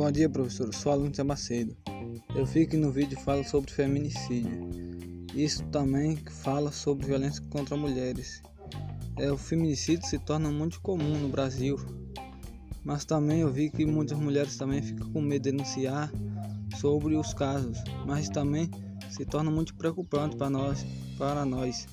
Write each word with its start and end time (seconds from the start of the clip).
Bom 0.00 0.10
dia, 0.10 0.30
professor. 0.30 0.72
Sou 0.74 0.92
aluno 0.92 1.10
de 1.10 1.22
Macedo. 1.22 1.76
Eu 2.34 2.46
vi 2.46 2.66
que 2.66 2.74
no 2.74 2.90
vídeo 2.90 3.20
fala 3.20 3.44
sobre 3.44 3.70
feminicídio. 3.70 4.70
Isso 5.34 5.62
também 5.64 6.16
fala 6.42 6.72
sobre 6.72 7.06
violência 7.06 7.44
contra 7.50 7.76
mulheres. 7.76 8.42
É, 9.18 9.30
o 9.30 9.36
feminicídio 9.36 10.08
se 10.08 10.18
torna 10.18 10.50
muito 10.50 10.80
comum 10.80 11.18
no 11.18 11.28
Brasil. 11.28 11.76
Mas 12.82 13.04
também 13.04 13.40
eu 13.40 13.52
vi 13.52 13.68
que 13.68 13.84
muitas 13.84 14.18
mulheres 14.18 14.56
também 14.56 14.80
ficam 14.80 15.06
com 15.12 15.20
medo 15.20 15.42
de 15.42 15.50
denunciar 15.50 16.10
sobre 16.80 17.14
os 17.14 17.34
casos. 17.34 17.76
Mas 18.06 18.30
também 18.30 18.70
se 19.10 19.26
torna 19.26 19.50
muito 19.50 19.74
preocupante 19.74 20.34
para 20.34 20.48
nós, 20.48 20.82
para 21.18 21.44
nós. 21.44 21.86